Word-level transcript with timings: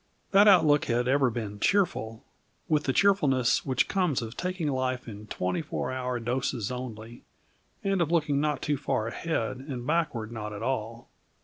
That 0.31 0.47
outlook 0.47 0.85
had 0.85 1.07
ever 1.07 1.29
been 1.29 1.59
cheerful, 1.59 2.23
with 2.67 2.85
the 2.85 2.91
cheerfulness 2.91 3.67
which 3.67 3.87
comes 3.87 4.23
of 4.23 4.35
taking 4.35 4.67
life 4.71 5.07
in 5.07 5.27
twenty 5.27 5.61
four 5.61 5.91
hour 5.91 6.19
doses 6.19 6.71
only, 6.71 7.23
and 7.83 8.01
of 8.01 8.11
looking 8.11 8.41
not 8.41 8.63
too 8.63 8.77
far 8.77 9.07
ahead 9.09 9.57
and 9.57 9.85
backward 9.85 10.31
not 10.31 10.53
at 10.53 10.63
all. 10.63 11.07